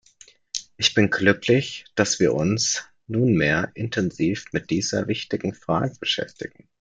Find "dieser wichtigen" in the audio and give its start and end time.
4.71-5.53